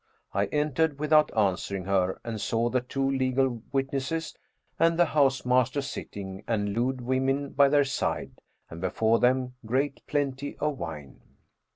I 0.33 0.45
entered 0.47 0.97
without 0.99 1.31
answering 1.37 1.85
her 1.85 2.19
and 2.23 2.41
saw 2.41 2.69
the 2.71 2.81
two 2.81 3.07
legal 3.07 3.61
witnesses 3.71 4.35
and 4.79 4.97
the 4.97 5.05
house 5.05 5.45
master 5.45 5.79
sitting, 5.83 6.43
and 6.47 6.73
lewd 6.73 7.01
women 7.01 7.51
by 7.51 7.69
their 7.69 7.85
side 7.85 8.41
and 8.67 8.81
before 8.81 9.19
them 9.19 9.53
great 9.63 10.01
plenty 10.07 10.57
of 10.57 10.79
wine. 10.79 11.21